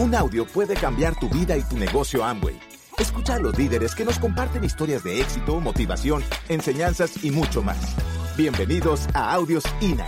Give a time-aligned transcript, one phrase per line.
[0.00, 2.56] Un audio puede cambiar tu vida y tu negocio Amway.
[3.00, 7.96] Escucha a los líderes que nos comparten historias de éxito, motivación, enseñanzas y mucho más.
[8.36, 10.06] Bienvenidos a Audios INA.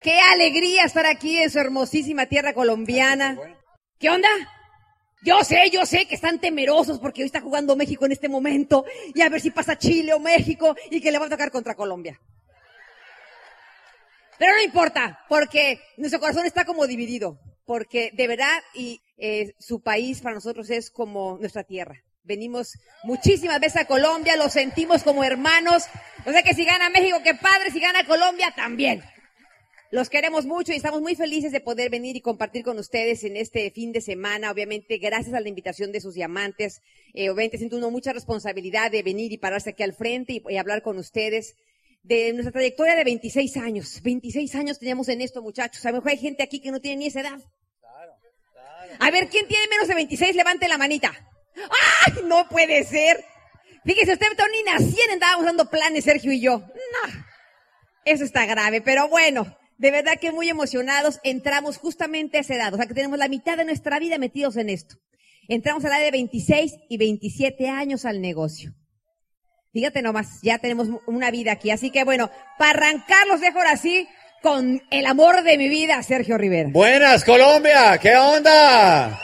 [0.00, 3.38] Qué alegría estar aquí en su hermosísima tierra colombiana.
[4.00, 4.28] ¿Qué onda?
[5.22, 8.84] Yo sé, yo sé que están temerosos porque hoy está jugando México en este momento
[9.14, 11.76] y a ver si pasa Chile o México y que le va a tocar contra
[11.76, 12.20] Colombia.
[14.42, 19.82] Pero no importa, porque nuestro corazón está como dividido, porque de verdad y eh, su
[19.82, 22.02] país para nosotros es como nuestra tierra.
[22.24, 22.72] Venimos
[23.04, 25.84] muchísimas veces a Colombia, lo sentimos como hermanos.
[26.26, 29.04] O sea que si gana México, qué padre, si gana Colombia, también.
[29.92, 33.36] Los queremos mucho y estamos muy felices de poder venir y compartir con ustedes en
[33.36, 34.50] este fin de semana.
[34.50, 36.80] Obviamente, gracias a la invitación de sus diamantes.
[37.14, 40.56] Eh, obviamente siento uno mucha responsabilidad de venir y pararse aquí al frente y, y,
[40.56, 41.54] hablar con ustedes
[42.02, 44.00] de nuestra trayectoria de 26 años.
[44.02, 45.84] 26 años teníamos en esto, muchachos.
[45.86, 47.38] A lo mejor hay gente aquí que no tiene ni esa edad.
[47.80, 48.12] Claro,
[48.52, 48.92] claro.
[48.98, 50.36] A ver, ¿quién tiene menos de 26?
[50.36, 51.12] Levante la manita.
[51.54, 52.24] ¡Ay!
[52.24, 53.24] No puede ser.
[53.84, 56.58] Fíjese, usted ni nacían, andábamos dando planes, Sergio y yo.
[56.58, 57.24] No.
[58.04, 62.72] Eso está grave, pero bueno de verdad que muy emocionados, entramos justamente a esa edad,
[62.72, 64.94] o sea que tenemos la mitad de nuestra vida metidos en esto.
[65.48, 68.72] Entramos a la edad de 26 y 27 años al negocio.
[69.72, 71.70] Fíjate nomás, ya tenemos una vida aquí.
[71.70, 74.06] Así que bueno, para arrancar los dejo ahora sí
[74.42, 76.68] con el amor de mi vida, Sergio Rivera.
[76.70, 79.18] Buenas, Colombia, ¿qué onda?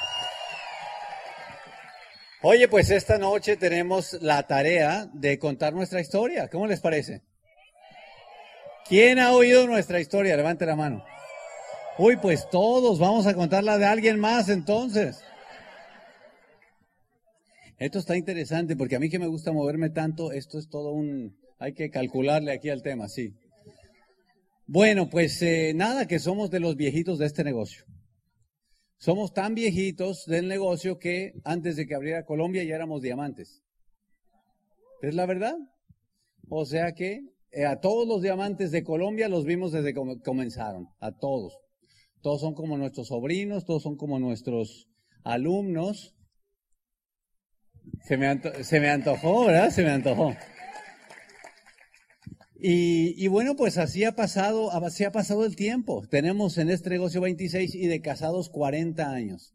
[2.41, 6.49] Oye, pues esta noche tenemos la tarea de contar nuestra historia.
[6.49, 7.23] ¿Cómo les parece?
[8.89, 10.37] ¿Quién ha oído nuestra historia?
[10.37, 11.05] Levante la mano.
[11.99, 15.23] Uy, pues todos, vamos a contarla de alguien más entonces.
[17.79, 21.37] Esto está interesante porque a mí que me gusta moverme tanto, esto es todo un...
[21.59, 23.35] Hay que calcularle aquí al tema, sí.
[24.67, 27.85] Bueno, pues eh, nada, que somos de los viejitos de este negocio.
[28.99, 33.63] Somos tan viejitos del negocio que antes de que abriera Colombia ya éramos diamantes.
[35.01, 35.55] ¿Es la verdad?
[36.49, 37.21] O sea que
[37.53, 41.57] eh, a todos los diamantes de Colombia los vimos desde que comenzaron, a todos.
[42.23, 44.89] Todos son como nuestros sobrinos, todos son como nuestros
[45.23, 46.18] alumnos.
[48.05, 49.71] Se me, se me antojó, ¿verdad?
[49.71, 50.35] Se me antojó.
[52.61, 56.05] Y, y, bueno, pues así ha pasado, así ha pasado el tiempo.
[56.11, 59.55] Tenemos en este negocio 26 y de casados 40 años.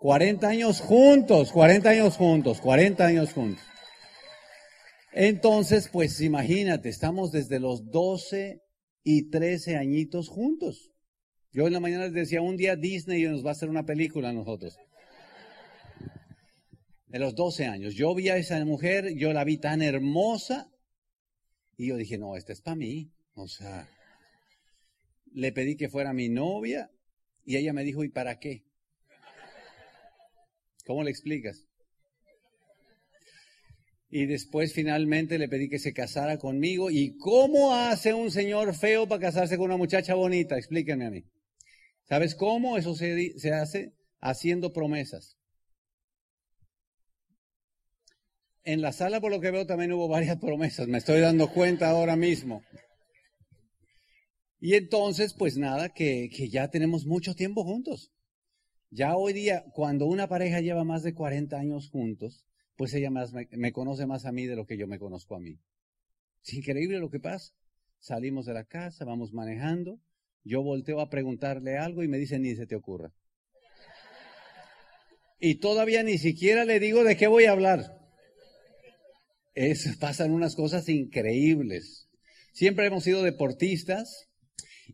[0.00, 3.62] 40 años juntos, 40 años juntos, 40 años juntos.
[5.12, 8.60] Entonces, pues imagínate, estamos desde los 12
[9.02, 10.92] y 13 añitos juntos.
[11.52, 14.28] Yo en la mañana les decía, un día Disney nos va a hacer una película
[14.28, 14.76] a nosotros.
[17.08, 17.94] De los 12 años.
[17.94, 20.70] Yo vi a esa mujer, yo la vi tan hermosa
[21.76, 23.10] y yo dije, no, esta es para mí.
[23.34, 23.88] O sea,
[25.32, 26.90] le pedí que fuera mi novia
[27.44, 28.64] y ella me dijo, ¿y para qué?
[30.84, 31.64] ¿Cómo le explicas?
[34.10, 36.90] Y después finalmente le pedí que se casara conmigo.
[36.90, 40.56] ¿Y cómo hace un señor feo para casarse con una muchacha bonita?
[40.56, 41.24] Explíquenme a mí.
[42.08, 42.76] ¿Sabes cómo?
[42.76, 45.37] Eso se, se hace haciendo promesas.
[48.68, 50.88] En la sala, por lo que veo, también hubo varias promesas.
[50.88, 52.62] Me estoy dando cuenta ahora mismo.
[54.60, 58.12] Y entonces, pues nada, que, ya tenemos mucho tiempo juntos.
[58.90, 62.44] Ya hoy día, cuando una pareja lleva más de 40 años juntos,
[62.76, 65.58] pues ella me, conoce más a mí de lo que yo me conozco a mí.
[66.44, 67.54] Es increíble lo que pasa.
[67.98, 69.98] Salimos de la casa, vamos manejando,
[70.44, 73.14] yo volteo a preguntarle algo y me dice ni se te ocurra.
[75.40, 77.97] Y todavía ni siquiera le digo de qué voy a hablar.
[79.60, 82.08] Es, pasan unas cosas increíbles.
[82.52, 84.28] Siempre hemos sido deportistas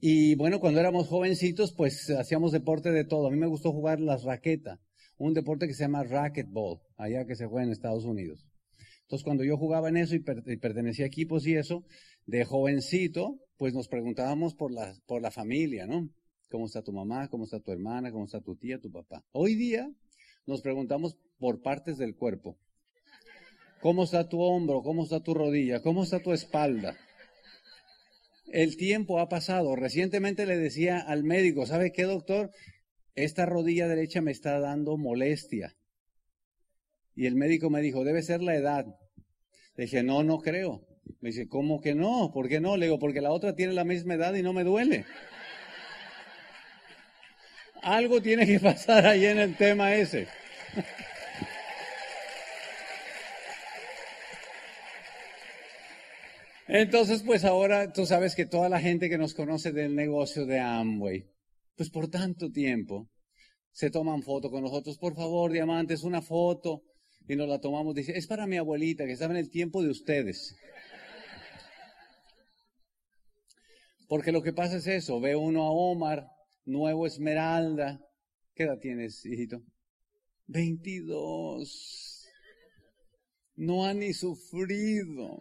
[0.00, 3.26] y bueno, cuando éramos jovencitos pues hacíamos deporte de todo.
[3.26, 4.80] A mí me gustó jugar las raquetas
[5.18, 8.46] un deporte que se llama racquetball, allá que se juega en Estados Unidos.
[9.02, 11.84] Entonces, cuando yo jugaba en eso y, per y, pertenecía a equipos y eso,
[12.26, 16.08] de jovencito, pues nos preguntábamos por la, por la familia, ¿no?
[16.50, 17.28] ¿Cómo está tu mamá?
[17.28, 18.10] ¿Cómo está tu hermana?
[18.10, 18.80] ¿Cómo está tu tía?
[18.80, 19.24] ¿Tu papá?
[19.32, 19.90] Hoy día
[20.46, 22.58] nos preguntamos por partes del cuerpo.
[23.84, 24.80] ¿Cómo está tu hombro?
[24.80, 25.82] ¿Cómo está tu rodilla?
[25.82, 26.96] ¿Cómo está tu espalda?
[28.50, 29.76] El tiempo ha pasado.
[29.76, 32.50] Recientemente le decía al médico, ¿sabe qué, doctor?
[33.14, 35.76] esta rodilla derecha me está dando molestia.
[37.14, 38.86] Y el médico me dijo, debe ser la edad.
[39.76, 40.86] Le dije, no, no creo.
[41.20, 42.30] Me dice, ¿cómo que no?
[42.32, 42.78] ¿Por qué no?
[42.78, 45.04] Le digo, porque la otra tiene la misma edad y no me duele.
[47.82, 50.26] Algo tiene que pasar ahí en el tema ese.
[56.76, 60.58] Entonces, pues ahora tú sabes que toda la gente que nos conoce del negocio de
[60.58, 61.24] Amway,
[61.76, 63.08] pues por tanto tiempo,
[63.70, 64.98] se toman foto con nosotros.
[64.98, 66.82] Por favor, diamantes, una foto.
[67.28, 67.94] Y nos la tomamos.
[67.94, 70.56] Dice, es para mi abuelita que estaba en el tiempo de ustedes.
[74.08, 75.20] Porque lo que pasa es eso.
[75.20, 76.26] Ve uno a Omar,
[76.64, 78.00] nuevo Esmeralda.
[78.52, 79.62] ¿Qué edad tienes, hijito?
[80.48, 82.26] 22.
[83.54, 85.38] No ha ni sufrido.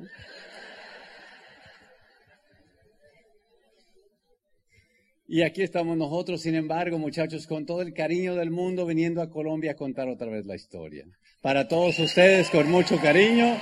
[5.34, 9.32] Y aquí estamos nosotros, sin embargo, muchachos, con todo el cariño del mundo, viniendo a
[9.32, 11.08] Colombia a contar otra vez la historia.
[11.42, 13.60] Para todos ustedes, con mucho cariño.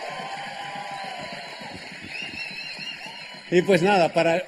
[3.52, 4.44] Y pues nada, para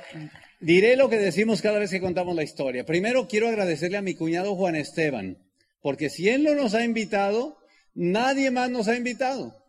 [0.59, 2.85] diré lo que decimos cada vez que contamos la historia.
[2.85, 5.37] Primero quiero agradecerle a mi cuñado Juan Esteban,
[5.81, 7.57] porque si él no nos ha invitado,
[7.93, 9.63] nadie más nos ha invitado.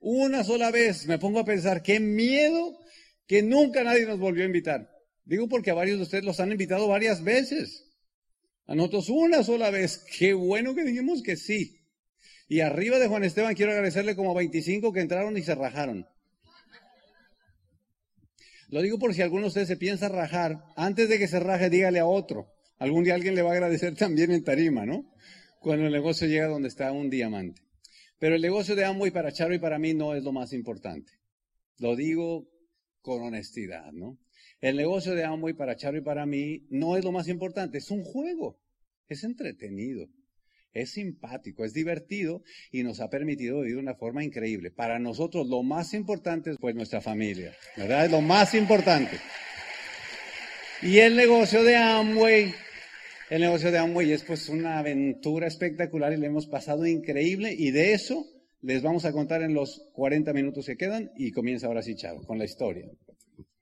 [0.00, 2.76] Una sola vez me pongo a pensar, qué miedo
[3.28, 4.99] que nunca nadie nos volvió a invitar.
[5.30, 7.88] Digo porque a varios de ustedes los han invitado varias veces.
[8.66, 10.04] A nosotros una sola vez.
[10.18, 11.78] Qué bueno que dijimos que sí.
[12.48, 16.04] Y arriba de Juan Esteban quiero agradecerle como 25 que entraron y se rajaron.
[18.70, 21.70] Lo digo por si alguno de ustedes se piensa rajar, antes de que se raje,
[21.70, 22.48] dígale a otro.
[22.78, 25.14] Algún día alguien le va a agradecer también en tarima, ¿no?
[25.60, 27.62] Cuando el negocio llega donde está un diamante.
[28.18, 31.12] Pero el negocio de Amway para Charo y para mí no es lo más importante.
[31.78, 32.48] Lo digo
[33.00, 34.18] con honestidad, ¿no?
[34.60, 37.90] El negocio de Amway para Charo y para mí no es lo más importante, es
[37.90, 38.60] un juego,
[39.08, 40.06] es entretenido,
[40.72, 44.70] es simpático, es divertido y nos ha permitido vivir de una forma increíble.
[44.70, 48.04] Para nosotros lo más importante es pues nuestra familia, ¿verdad?
[48.04, 49.18] Es lo más importante.
[50.82, 52.54] Y el negocio de Amway,
[53.30, 57.70] el negocio de Amway es pues una aventura espectacular y le hemos pasado increíble y
[57.70, 58.26] de eso
[58.60, 62.20] les vamos a contar en los 40 minutos que quedan y comienza ahora sí Charo
[62.22, 62.90] con la historia.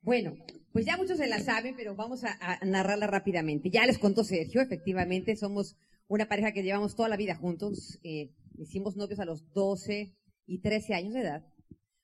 [0.08, 0.38] Bueno,
[0.72, 3.68] pues ya muchos se la saben, pero vamos a, narrarla rápidamente.
[3.68, 5.76] Ya les contó Sergio, efectivamente, somos
[6.06, 7.98] una pareja que llevamos toda la vida juntos.
[8.02, 10.16] Eh, hicimos novios a los 12
[10.46, 11.46] y 13 años de edad.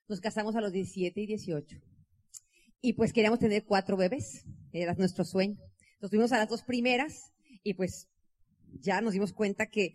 [0.07, 1.79] Nos casamos a los 17 y 18.
[2.83, 4.45] Y pues queríamos tener cuatro bebés.
[4.71, 5.57] Era nuestro sueño.
[6.03, 8.11] Nos tuvimos a las dos primeras y pues
[8.83, 9.95] ya nos dimos cuenta que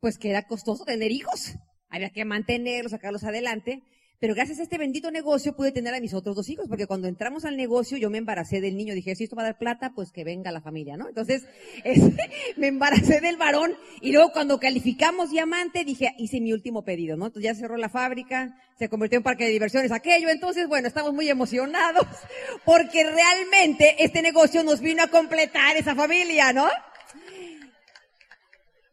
[0.00, 1.54] pues que era costoso tener hijos.
[1.88, 3.82] Había que mantenerlos, sacarlos adelante.
[4.18, 7.06] Pero gracias a este bendito negocio pude tener a mis otros dos hijos, porque cuando
[7.06, 8.94] entramos al negocio yo me embaracé del niño.
[8.94, 11.08] Dije, si esto va a dar plata, pues que venga la familia, ¿no?
[11.08, 11.46] Entonces,
[12.56, 13.74] me embaracé del varón.
[14.00, 17.26] Y luego cuando calificamos diamante, dije, hice mi último pedido, ¿no?
[17.26, 20.30] Entonces ya cerró la fábrica, se convirtió en parque de diversiones aquello.
[20.30, 22.06] Entonces, bueno, estamos muy emocionados,
[22.64, 26.66] porque realmente este negocio nos vino a completar esa familia, ¿no?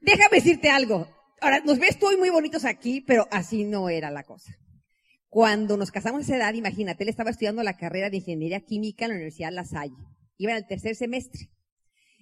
[0.02, 1.08] Déjame decirte algo.
[1.40, 4.58] Ahora, nos ves tú muy bonitos aquí, pero así no era la cosa.
[5.34, 9.06] Cuando nos casamos a esa edad, imagínate, él estaba estudiando la carrera de Ingeniería Química
[9.06, 9.96] en la Universidad La Salle.
[10.38, 11.50] Iba en el tercer semestre.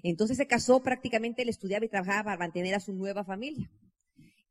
[0.01, 3.69] Entonces se casó, prácticamente él estudiaba y trabajaba para mantener a su nueva familia.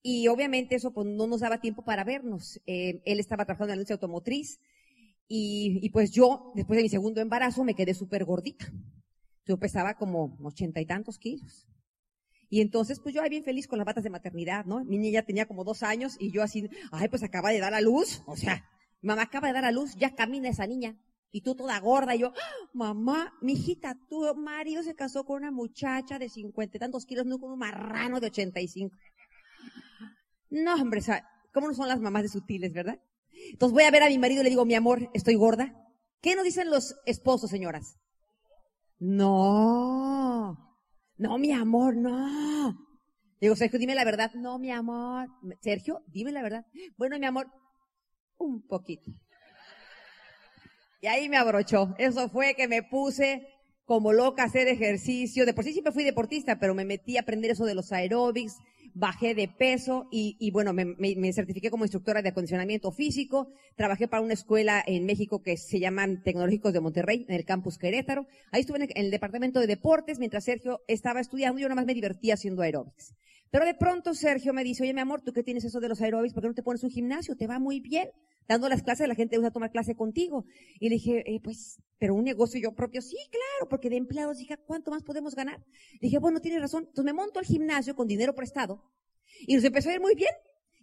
[0.02, 2.60] Y obviamente eso pues, no nos daba tiempo para vernos.
[2.66, 4.60] Eh, él estaba trabajando en la industria automotriz
[5.26, 8.70] y, y, pues yo, después de mi segundo embarazo, me quedé súper gordita.
[9.46, 11.66] Yo pesaba como ochenta y tantos kilos.
[12.50, 14.84] Y entonces, pues yo ahí bien feliz con las batas de maternidad, ¿no?
[14.84, 17.80] Mi niña tenía como dos años y yo así, ay, pues acaba de dar a
[17.80, 18.22] luz.
[18.26, 18.68] O sea,
[19.00, 20.98] mamá acaba de dar a luz, ya camina esa niña.
[21.30, 25.36] Y tú toda gorda, y yo, ¡Ah, mamá, mi hijita, tu marido se casó con
[25.36, 28.96] una muchacha de cincuenta y tantos kilos, no con un marrano de ochenta y cinco.
[30.50, 31.02] No, hombre,
[31.54, 32.98] ¿cómo no son las mamás de sutiles, verdad?
[33.52, 35.72] Entonces voy a ver a mi marido y le digo, mi amor, estoy gorda.
[36.20, 37.96] ¿Qué nos dicen los esposos, señoras?
[38.98, 40.69] No.
[41.20, 42.74] No, mi amor, no.
[43.42, 44.32] Digo, Sergio, dime la verdad.
[44.32, 45.28] No, mi amor.
[45.60, 46.64] Sergio, dime la verdad.
[46.96, 47.46] Bueno, mi amor,
[48.38, 49.10] un poquito.
[51.02, 51.94] Y ahí me abrochó.
[51.98, 53.46] Eso fue que me puse
[53.84, 55.44] como loca a hacer ejercicio.
[55.44, 58.56] De por sí siempre fui deportista, pero me metí a aprender eso de los aeróbics,
[58.94, 63.52] bajé de peso y, bueno, me, certifiqué como instructora de acondicionamiento físico.
[63.76, 67.78] Trabajé para una escuela en México que se llaman Tecnológicos de Monterrey, en el campus
[67.78, 68.26] Querétaro.
[68.52, 71.60] Ahí estuve en el, departamento de deportes mientras Sergio estaba estudiando.
[71.60, 73.14] Yo más me divertía haciendo aeróbics.
[73.50, 76.00] Pero de pronto Sergio me dice, oye, mi amor, ¿tú qué tienes eso de los
[76.00, 76.34] aeróbics?
[76.34, 77.36] ¿Por qué no te pones un gimnasio?
[77.36, 78.08] Te va muy bien.
[78.48, 80.44] Dando las clases, la gente usa tomar clase contigo.
[80.80, 84.38] Y le dije, eh, pues, pero un negocio yo propio, sí, claro, porque de empleados
[84.38, 85.58] dije, ¿cuánto más podemos ganar?
[85.94, 86.84] Le dije, bueno, tienes razón.
[86.88, 88.82] Entonces me monto al gimnasio con dinero prestado
[89.46, 90.32] y nos empezó a ir muy bien.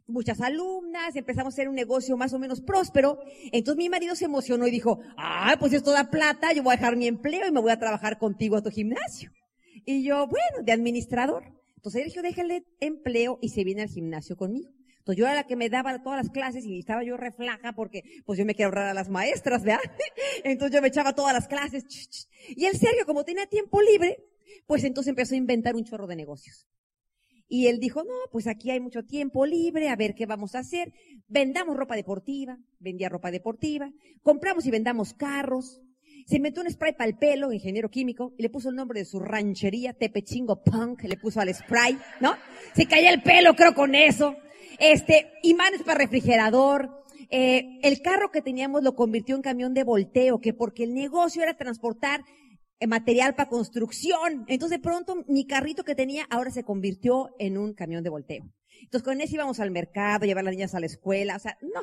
[0.08, 3.20] Muchas alumnas, empezamos a hacer un negocio más o menos próspero.
[3.52, 6.78] Entonces mi marido se emocionó y dijo, ah, pues esto da plata, yo voy a
[6.78, 9.32] dejar mi empleo y me voy a trabajar contigo a tu gimnasio.
[9.86, 11.44] Y yo, bueno, de administrador.
[11.76, 14.77] Entonces Sergio, déjale empleo y se viene al gimnasio conmigo.
[15.08, 18.04] Entonces yo era la que me daba todas las clases y estaba yo reflaja porque
[18.26, 19.80] pues yo me quería ahorrar a las maestras, ¿verdad?
[20.44, 22.28] Entonces yo me echaba todas las clases.
[22.50, 24.18] Y el Sergio, como tenía tiempo libre,
[24.66, 26.68] pues entonces empezó a inventar un chorro de negocios.
[27.48, 30.60] Y él dijo, no, pues aquí hay mucho tiempo libre, a ver qué vamos a
[30.60, 30.92] hacer.
[31.30, 33.90] Vendamos ropa deportiva, vendía ropa deportiva,
[34.24, 35.80] compramos y vendamos carros.
[36.26, 39.06] Se inventó un spray para el pelo, ingeniero químico, y le puso el nombre de
[39.06, 42.36] su ranchería, Tepechingo Punk, le puso al spray, ¿no?
[42.76, 44.36] Se caía el pelo, creo, con eso.
[44.80, 47.04] Este, imanes para refrigerador.
[47.30, 51.44] Eh, el carro que teníamos lo convirtió en camión de volteo, que porque el negocio
[51.44, 52.24] era transportar
[52.86, 54.46] material para construcción.
[54.48, 58.46] Entonces de pronto mi carrito que tenía ahora se convirtió en un camión de volteo.
[58.82, 61.58] Entonces con ese íbamos al mercado, llevar a las niñas a la escuela, o sea,
[61.62, 61.82] no,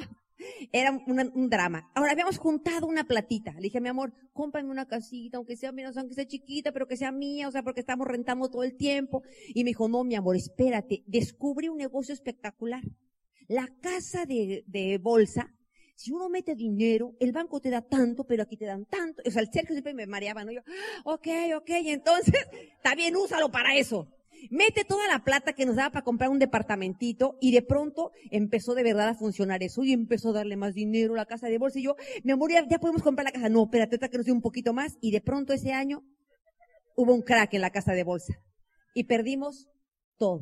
[0.72, 1.90] era un, drama.
[1.94, 3.52] Ahora habíamos juntado una platita.
[3.54, 6.96] Le dije, mi amor, cómprame una casita, aunque sea menos, aunque sea chiquita, pero que
[6.96, 9.22] sea mía, o sea, porque estamos rentando todo el tiempo.
[9.48, 12.82] Y me dijo, no, mi amor, espérate, descubrí un negocio espectacular.
[13.48, 15.54] La casa de, de bolsa
[15.96, 19.22] si uno mete dinero, el banco te da tanto, pero aquí te dan tanto.
[19.24, 20.50] O sea, el Sergio siempre me mareaba, ¿no?
[20.50, 20.60] Yo,
[21.04, 22.34] ok, ok, entonces,
[22.76, 24.08] está bien, úsalo para eso.
[24.50, 28.74] Mete toda la plata que nos daba para comprar un departamentito y de pronto empezó
[28.74, 31.58] de verdad a funcionar eso y empezó a darle más dinero a la casa de
[31.58, 33.48] bolsa y yo, mi amor, ya, podemos comprar la casa.
[33.48, 36.02] No, espérate, que nos dio un poquito más y de pronto ese año
[36.96, 38.34] hubo un crack en la casa de bolsa
[38.94, 39.68] y perdimos
[40.16, 40.40] todo.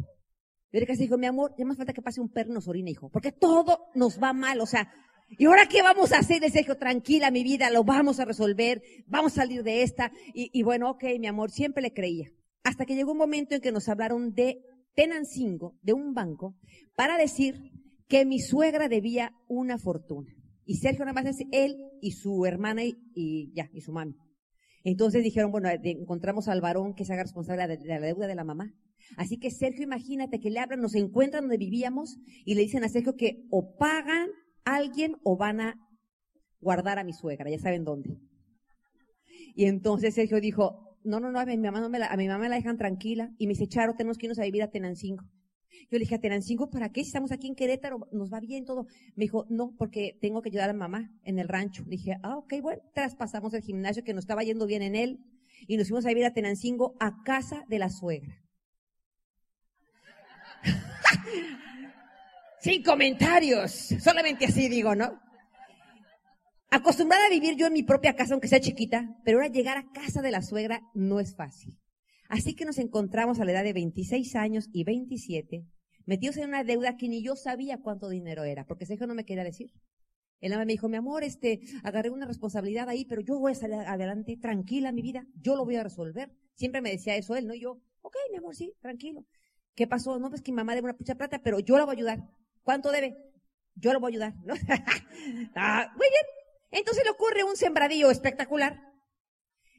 [0.73, 3.31] Y casi dijo, mi amor, ya más falta que pase un perno nos hijo, porque
[3.31, 4.91] todo nos va mal, o sea,
[5.39, 6.43] ¿Y ahora qué vamos a hacer?
[6.43, 10.13] Les tranquila mi vida, lo vamos a resolver, vamos a salir de esta.
[10.35, 12.31] Y, bueno, ok, mi amor, siempre le creía.
[12.64, 14.59] Hasta que llegó un momento en que nos hablaron de
[14.95, 16.57] Tenancingo, de un banco,
[16.97, 17.73] para decir
[18.09, 20.33] que mi suegra debía una fortuna.
[20.64, 24.14] Y Sergio nada más es él y su hermana y, ya, y su mami.
[24.85, 28.45] Entonces dijeron, bueno, encontramos al varón que se haga responsable de, la deuda de la
[28.45, 28.75] mamá.
[29.16, 32.88] Así que Sergio, imagínate que le hablan, nos encuentran donde vivíamos y le dicen a
[32.88, 34.28] Sergio que o pagan
[34.64, 35.75] alguien o van a
[36.61, 38.16] guardar a mi suegra, ya saben dónde.
[39.54, 42.77] Y entonces Sergio dijo, no, no, no, a mi mamá me la, me la dejan
[42.77, 43.31] tranquila.
[43.39, 45.25] Y me dice, Charo, tenemos que irnos a vivir a Tenancingo.
[45.91, 47.03] Yo le dije, ¿a Tenancingo para qué?
[47.03, 48.87] Si estamos aquí en Querétaro, nos va bien todo.
[49.17, 51.85] Me dijo, no, porque tengo que ayudar a mamá en el rancho.
[51.87, 55.19] dije, ah, ok, bueno, traspasamos el gimnasio que nos estaba yendo bien en él
[55.67, 58.43] y nos fuimos a vivir a Tenancingo a casa de la suegra.
[62.61, 63.73] Sin comentarios.
[64.01, 65.21] Solamente así digo, ¿no?
[66.75, 69.93] Acostumbrada a vivir yo en mi propia casa, aunque sea chiquita, pero ahora llegar a
[69.93, 71.79] casa de la suegra no es fácil.
[72.31, 75.67] Así que nos encontramos a la edad de 26 años y 27,
[76.07, 79.26] metidos en una deuda que ni yo sabía cuánto dinero era, porque Sergio no me
[79.26, 79.71] quería decir.
[80.41, 83.76] Él me dijo, mi amor, este, agarré una responsabilidad ahí, pero yo voy a salir
[83.76, 86.33] adelante, tranquila mi vida, yo lo voy a resolver.
[86.55, 87.52] Siempre me decía eso él, ¿no?
[87.52, 89.26] Y yo, ok, mi amor, sí, tranquilo.
[89.75, 90.19] ¿Qué pasó?
[90.19, 92.31] No, pues que mi mamá debe una pucha plata, pero yo la voy a ayudar.
[92.62, 93.14] ¿Cuánto debe?
[93.75, 94.35] Yo lo voy a ayudar.
[94.47, 94.55] ¿no?
[95.55, 96.42] ah, muy bien.
[96.73, 98.81] Entonces le ocurre un sembradío espectacular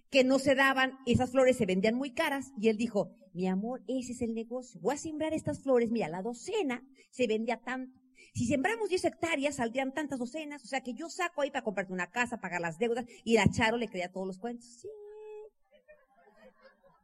[0.09, 3.81] que no se daban, esas flores se vendían muy caras y él dijo, mi amor,
[3.87, 4.79] ese es el negocio.
[4.79, 7.99] Voy a sembrar estas flores, mira, la docena se vendía tanto.
[8.35, 10.63] Si sembramos 10 hectáreas, saldrían tantas docenas.
[10.63, 13.05] O sea que yo saco ahí para comprarte una casa, pagar las deudas.
[13.23, 14.65] Y la Charo le creía todos los cuentos.
[14.81, 14.87] Sí.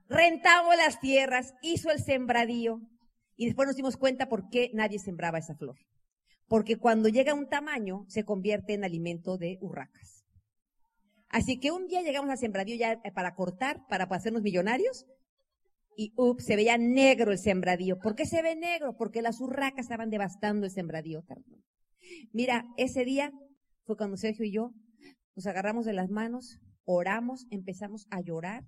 [0.08, 2.82] Rentaba las tierras, hizo el sembradío.
[3.36, 5.78] Y después nos dimos cuenta por qué nadie sembraba esa flor.
[6.50, 10.26] Porque cuando llega a un tamaño, se convierte en alimento de urracas.
[11.30, 15.06] Así que un día llegamos al sembradío ya eh, para cortar, para hacernos millonarios,
[15.96, 18.00] y ups, se veía negro el sembradío.
[18.00, 18.96] ¿Por qué se ve negro?
[18.98, 21.24] Porque las urracas estaban devastando el sembradío.
[22.32, 23.32] Mira, ese día
[23.86, 24.74] fue cuando Sergio y yo
[25.36, 28.64] nos agarramos de las manos, oramos, empezamos a llorar,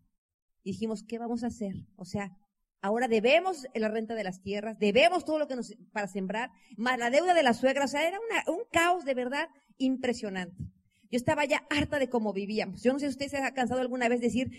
[0.64, 1.74] y dijimos, ¿qué vamos a hacer?
[1.96, 2.38] O sea,
[2.82, 6.98] Ahora debemos la renta de las tierras, debemos todo lo que nos, para sembrar, más
[6.98, 10.64] la deuda de la suegra, o sea, era un caos de verdad impresionante.
[11.12, 12.82] Yo estaba ya harta de cómo vivíamos.
[12.82, 14.50] Yo no sé si usted se ha cansado alguna vez de decir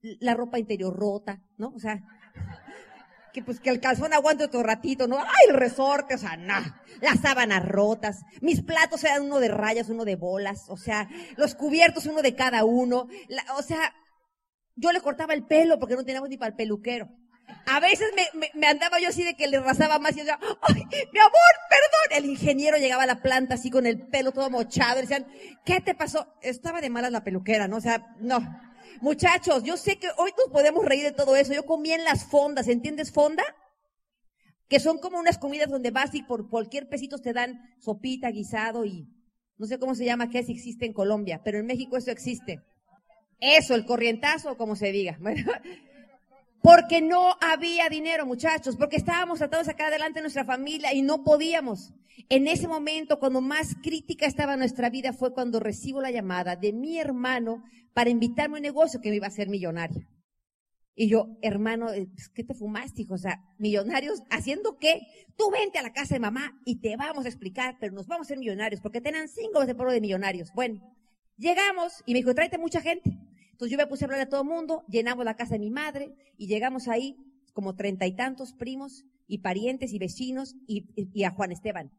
[0.00, 1.68] la ropa interior rota, ¿no?
[1.68, 2.02] O sea,
[3.34, 5.18] que pues que el calzón aguante otro ratito, ¿no?
[5.18, 6.14] ¡Ay, el resorte!
[6.14, 6.54] O sea, no.
[7.02, 8.22] Las sábanas rotas.
[8.40, 10.64] Mis platos eran uno de rayas, uno de bolas.
[10.68, 13.06] O sea, los cubiertos uno de cada uno.
[13.56, 13.92] o sea,
[14.76, 17.10] yo le cortaba el pelo porque no teníamos ni para el peluquero.
[17.66, 18.08] A veces
[18.54, 21.54] me, andaba yo así de que le rasaba más y yo decía, ¡ay, mi amor,
[21.68, 22.18] perdón!
[22.18, 25.26] El ingeniero llegaba a la planta así con el pelo todo mochado y decían,
[25.64, 26.26] ¿qué te pasó?
[26.40, 27.76] Estaba de malas la peluquera, ¿no?
[27.76, 28.40] O sea, no.
[29.00, 31.52] Muchachos, yo sé que hoy nos podemos reír de todo eso.
[31.52, 33.44] Yo comí en las fondas, ¿entiendes fonda?
[34.68, 38.84] Que son como unas comidas donde vas y por cualquier pesito te dan sopita, guisado
[38.84, 39.08] y
[39.58, 42.62] no sé cómo se llama, qué si existe en Colombia, pero en México eso existe.
[43.40, 45.18] Eso, el corrientazo, como se diga.
[46.62, 51.22] Porque no había dinero, muchachos, porque estábamos tratando de sacar adelante nuestra familia y no
[51.22, 51.92] podíamos.
[52.28, 56.72] En ese momento, cuando más crítica estaba nuestra vida, fue cuando recibo la llamada de
[56.72, 57.62] mi hermano
[57.94, 60.08] para invitarme a un negocio que me iba a hacer millonaria.
[61.00, 63.14] Y yo, hermano, eh, pues, ¿qué te fumaste, hijo?
[63.14, 65.02] O sea, millonarios, ¿haciendo qué?
[65.36, 68.26] Tú vente a la casa de mamá y te vamos a explicar, pero nos vamos
[68.26, 70.52] a ser millonarios, porque tenían cinco veces por de millonarios.
[70.54, 70.80] Bueno,
[71.36, 73.16] llegamos y me dijo, tráete mucha gente.
[73.58, 75.68] Entonces yo me puse a hablar a todo el mundo, llenamos la casa de mi
[75.68, 77.16] madre y llegamos ahí
[77.52, 81.90] como treinta y tantos primos y parientes y vecinos y, a Juan Esteban.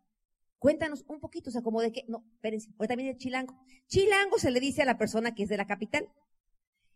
[0.58, 3.60] Cuéntanos un poquito, o sea, como de qué, no, espérense, ahorita viene el chilango.
[3.88, 6.08] Chilango se le dice a la persona que es de la capital.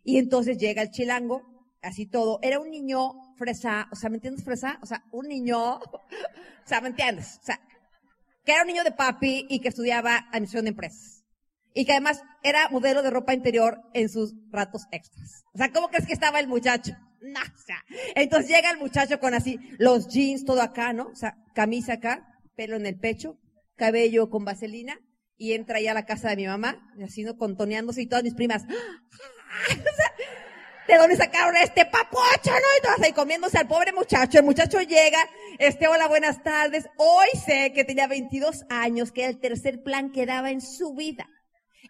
[0.01, 1.41] Y entonces llega el chilango,
[1.81, 2.39] así todo.
[2.41, 4.79] Era un niño fresa, o sea, ¿me entiendes fresa?
[4.81, 6.01] O sea, un niño, o
[6.63, 7.37] sea, ¿me entiendes?
[7.41, 7.59] O sea,
[8.45, 11.12] que era un niño de papi y que estudiaba administración de empresas
[11.73, 15.43] y que además era modelo de ropa interior en sus ratos extras.
[15.53, 16.93] O sea, ¿cómo crees que estaba el muchacho?
[17.21, 17.83] No, o sea,
[18.15, 21.07] entonces llega el muchacho con así, los jeans, todo acá, ¿no?
[21.07, 23.39] O sea, camisa acá, pelo en el pecho,
[23.75, 24.99] cabello con vaselina,
[25.37, 27.37] y entra ya a la casa de mi mamá, así, ¿no?
[27.37, 28.65] Contoneándose y todas mis primas,
[30.87, 32.77] ¿de dónde sacaron este papocho, no?
[32.77, 34.39] Y todas ahí comiéndose al pobre muchacho.
[34.39, 35.19] El muchacho llega,
[35.59, 36.89] este, hola, buenas tardes.
[36.97, 40.93] Hoy sé que tenía 22 años, que era el tercer plan que daba en su
[40.93, 41.29] vida.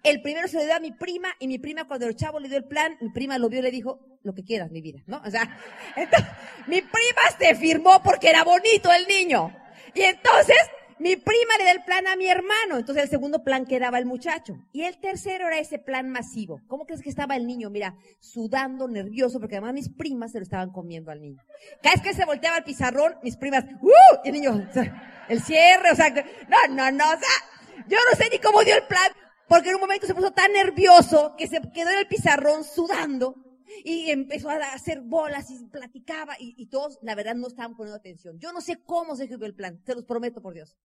[0.03, 2.49] El primero se lo dio a mi prima y mi prima cuando el chavo le
[2.49, 5.01] dio el plan, mi prima lo vio y le dijo, lo que quieras, mi vida,
[5.07, 5.21] ¿no?
[5.25, 5.57] O sea,
[5.95, 6.29] entonces,
[6.67, 9.55] mi prima se firmó porque era bonito el niño.
[9.93, 10.57] Y entonces,
[10.99, 12.77] mi prima le da el plan a mi hermano.
[12.77, 14.55] Entonces, el segundo plan quedaba el muchacho.
[14.71, 16.59] Y el tercero era ese plan masivo.
[16.67, 17.69] ¿Cómo crees que estaba el niño?
[17.69, 21.41] Mira, sudando, nervioso, porque además mis primas se lo estaban comiendo al niño.
[21.81, 24.19] Cada vez que se volteaba el pizarrón, mis primas, ¡uh!
[24.23, 24.69] Y el niño,
[25.29, 28.75] el cierre, o sea, no, no, no, o sea, yo no sé ni cómo dio
[28.75, 29.11] el plan,
[29.47, 33.35] porque en un momento se puso tan nervioso que se quedó en el pizarrón sudando
[33.83, 38.39] y empezó a hacer bolas y platicaba y, todos, la verdad, no estaban poniendo atención.
[38.39, 40.77] Yo no sé cómo se ejecutó el plan, se los prometo por Dios.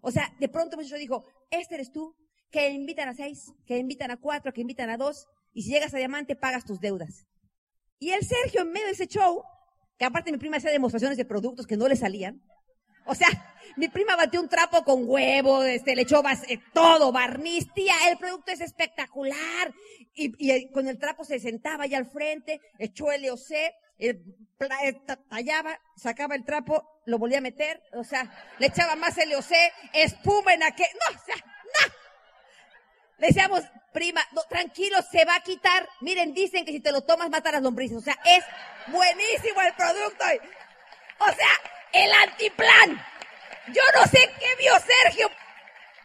[0.00, 2.16] O sea, de pronto el dijo, este eres tú,
[2.50, 5.92] que invitan a seis, que invitan a cuatro, que invitan a dos, y si llegas
[5.94, 7.26] a diamante pagas tus deudas.
[7.98, 9.42] Y el Sergio en medio de ese show,
[9.98, 12.42] que aparte mi prima hacía demostraciones de productos que no le salían,
[13.06, 13.28] o sea,
[13.76, 18.18] mi prima batió un trapo con huevo, este, le echó eh, todo, barniz, tía, el
[18.18, 19.72] producto es espectacular.
[20.14, 23.24] Y, y, con el trapo se sentaba allá al frente, echó el
[23.98, 24.22] el,
[24.82, 24.94] eh,
[25.28, 29.52] tallaba, sacaba el trapo, lo volvía a meter, o sea, le echaba más el EOC,
[29.92, 31.94] espuma en aquel, no, o sea, no.
[33.18, 33.62] Le decíamos,
[33.92, 35.88] prima, tranquilo, se va a quitar.
[36.02, 37.96] Miren, dicen que si te lo tomas mata las lombrices.
[37.96, 38.44] O sea, es
[38.88, 40.24] buenísimo el producto.
[41.20, 41.48] O sea,
[41.94, 43.02] el antiplan.
[43.68, 45.28] Yo no sé qué vio Sergio.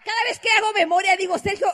[0.04, 1.68] Cada vez que hago memoria digo, Sergio,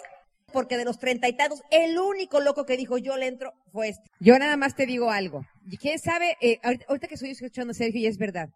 [0.51, 3.89] porque de los treinta y tantos, el único loco que dijo yo le entro fue
[3.89, 4.09] este.
[4.19, 5.45] Yo nada más te digo algo.
[5.79, 8.49] Quién sabe, eh, ahorita, que estoy escuchando a Sergio y es verdad.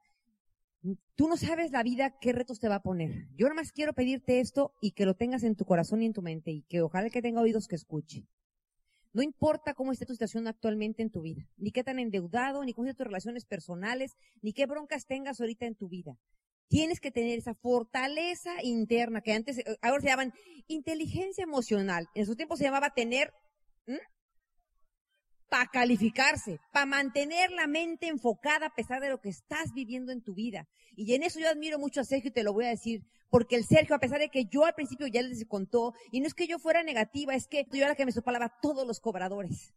[1.16, 3.28] Tú no sabes la vida qué retos te va a poner.
[3.38, 6.14] Yo nada más quiero pedirte esto y que lo tengas en tu corazón y en
[6.14, 8.26] tu mente y que ojalá que tenga oídos que escuche.
[9.14, 12.74] No importa cómo esté tu situación actualmente en tu vida, ni qué tan endeudado, ni
[12.74, 16.18] cómo estén tus relaciones personales, ni qué broncas tengas ahorita en tu vida.
[16.72, 20.34] Tienes que tener esa fortaleza interna que antes, eh, ahora se llaman
[20.68, 22.08] inteligencia emocional.
[22.16, 23.34] En su tiempo se llamaba tener,
[25.50, 30.22] para calificarse, para mantener la mente enfocada a pesar de lo que estás viviendo en
[30.24, 30.66] tu vida.
[30.96, 33.58] Y en eso yo admiro mucho a Sergio y te lo voy a decir, porque
[33.58, 36.34] el Sergio, a pesar de que yo al principio ya les contó, y no es
[36.34, 39.74] que yo fuera negativa, es que yo era la que me soplaba todos los cobradores.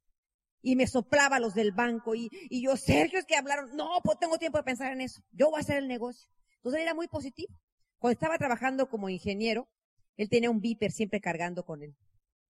[0.63, 4.21] Y me soplaba los del banco, y, y yo, Sergio, es que hablaron, no, pues
[4.21, 6.29] tengo tiempo de pensar en eso, yo voy a hacer el negocio.
[6.65, 7.53] Entonces él era muy positivo.
[7.99, 9.69] Cuando estaba trabajando como ingeniero,
[10.17, 11.95] él tenía un viper siempre cargando con él.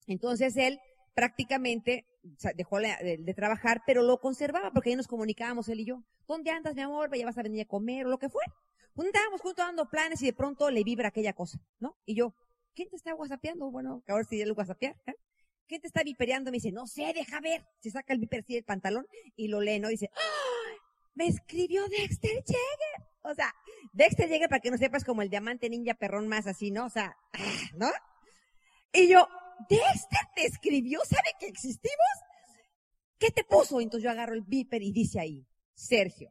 [0.07, 0.79] Entonces él
[1.13, 2.07] prácticamente
[2.55, 6.03] dejó de, trabajar, pero lo conservaba porque ahí nos comunicábamos él y yo.
[6.25, 7.13] ¿Dónde andas, mi amor?
[7.17, 8.43] ¿Ya vas a venir a comer o lo que fue?
[8.95, 11.97] Un estábamos juntos dando planes y de pronto le vibra aquella cosa, ¿no?
[12.05, 12.33] Y yo,
[12.75, 13.69] ¿quién te está whatsappeando?
[13.69, 15.15] Bueno, ahora sí lo whatsappear, ¿eh?
[15.67, 16.49] ¿Quién te está vipereando?
[16.49, 17.65] Me dice, no sé, deja ver.
[17.81, 19.89] Se saca el viper así del pantalón y lo lee, ¿no?
[19.89, 20.56] Dice, ¡Ah!
[21.17, 23.07] Me escribió Dexter Jagger.
[23.23, 23.51] O sea,
[23.91, 26.85] Dexter Jagger, para que no sepas, como el diamante ninja perrón más así, ¿no?
[26.85, 27.17] O sea,
[27.73, 27.89] ¿no?
[28.93, 29.27] Y yo,
[29.67, 31.97] Dexter te escribió, ¿sabe que existimos?
[33.17, 33.81] ¿Qué te puso?
[33.81, 36.29] Entonces yo agarro el viper y dice ahí, Sergio,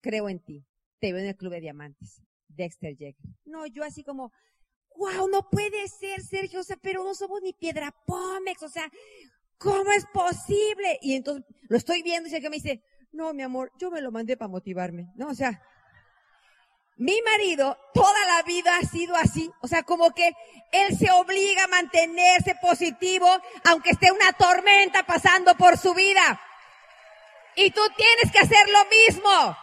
[0.00, 0.66] creo en ti.
[0.98, 2.20] Te veo en el Club de Diamantes.
[2.48, 3.30] Dexter Jagger.
[3.44, 4.32] No, yo así como,
[4.96, 8.90] wow, no puede ser, Sergio, o sea, pero no somos ni piedra pómex, o sea,
[9.58, 10.98] ¿cómo es posible?
[11.02, 12.82] Y entonces lo estoy viendo y Sergio me dice,
[13.14, 15.28] no, mi amor, yo me lo mandé para motivarme, ¿no?
[15.28, 15.62] O sea,
[16.96, 20.32] mi marido toda la vida ha sido así, o sea, como que
[20.72, 23.28] él se obliga a mantenerse positivo
[23.68, 26.40] aunque esté una tormenta pasando por su vida.
[27.56, 29.56] Y tú tienes que hacer lo mismo.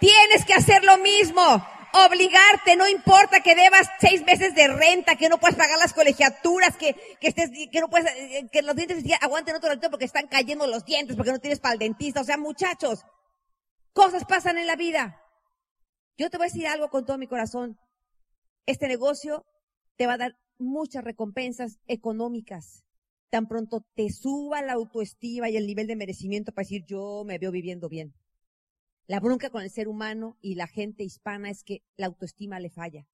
[0.00, 1.66] Tienes que hacer lo mismo.
[1.92, 6.76] Obligarte, no importa que debas seis meses de renta, que no puedas pagar las colegiaturas,
[6.76, 10.26] que, que estés, que no puedes, eh, que los dientes aguanten otro ratito porque están
[10.28, 12.20] cayendo los dientes, porque no tienes para el dentista.
[12.20, 13.04] O sea, muchachos,
[13.92, 15.20] cosas pasan en la vida.
[16.18, 17.78] Yo te voy a decir algo con todo mi corazón.
[18.66, 19.46] Este negocio
[19.96, 22.84] te va a dar muchas recompensas económicas.
[23.30, 27.38] Tan pronto te suba la autoestima y el nivel de merecimiento para decir yo me
[27.38, 28.14] veo viviendo bien.
[29.08, 32.68] La bronca con el ser humano y la gente hispana es que la autoestima le
[32.68, 33.06] falla.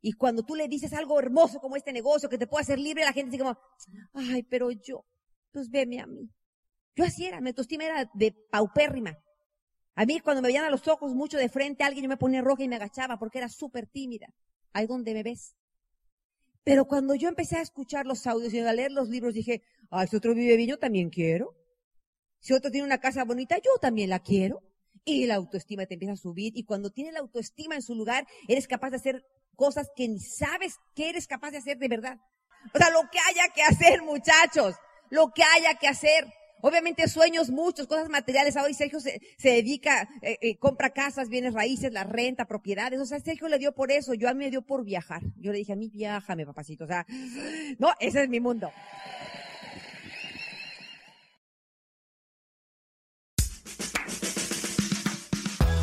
[0.00, 3.04] Y cuando tú le dices algo hermoso como este negocio que te puede hacer libre,
[3.04, 3.58] la gente dice como,
[4.12, 5.04] ay, pero yo,
[5.50, 6.30] pues veme a mí.
[6.94, 9.18] Yo así era, mi autoestima era de paupérrima.
[9.96, 12.40] A mí cuando me veían a los ojos mucho de frente, alguien yo me ponía
[12.40, 14.28] roja y me agachaba porque era súper tímida.
[14.72, 15.56] Ahí donde me ves.
[16.62, 20.06] Pero cuando yo empecé a escuchar los audios y a leer los libros, dije, ay,
[20.06, 21.56] si otro vive bien, yo también quiero.
[22.38, 24.62] Si otro tiene una casa bonita, yo también la quiero
[25.04, 28.26] y la autoestima te empieza a subir y cuando tienes la autoestima en su lugar,
[28.48, 29.24] eres capaz de hacer
[29.56, 32.18] cosas que ni sabes que eres capaz de hacer de verdad.
[32.74, 34.76] O sea, lo que haya que hacer, muchachos,
[35.10, 36.26] lo que haya que hacer.
[36.64, 38.56] Obviamente sueños muchos, cosas materiales.
[38.56, 43.00] Ahora Sergio se, se dedica, eh, eh, compra casas, bienes raíces, la renta, propiedades.
[43.00, 45.22] O sea, Sergio le dio por eso, yo a mí me dio por viajar.
[45.38, 46.84] Yo le dije, a mí viájame, papacito.
[46.84, 47.04] O sea,
[47.80, 48.70] no, ese es mi mundo.